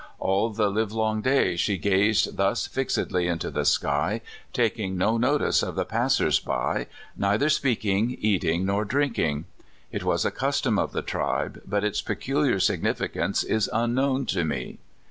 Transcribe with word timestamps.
All 0.17 0.49
the 0.49 0.71
livelong 0.71 1.21
day 1.21 1.55
she 1.55 1.77
gazed 1.77 2.35
thus 2.37 2.65
fix 2.65 2.97
edly 2.97 3.29
into 3.31 3.51
the 3.51 3.65
sky, 3.65 4.21
taking 4.51 4.97
no 4.97 5.19
notice 5.19 5.61
of 5.61 5.75
the 5.75 5.85
passers 5.85 6.39
by, 6.39 6.87
neither 7.15 7.49
speaking, 7.49 8.17
eating, 8.19 8.65
nor 8.65 8.83
drinking. 8.83 9.45
It 9.91 10.03
was 10.03 10.25
a 10.25 10.31
custom 10.31 10.79
of 10.79 10.91
the 10.91 11.03
tribe, 11.03 11.61
but 11.67 11.83
its 11.83 12.01
peculiar 12.01 12.59
significance 12.59 13.43
is 13.43 13.69
unknown 13.71 14.25
to 14.33 14.43
me. 14.43 14.79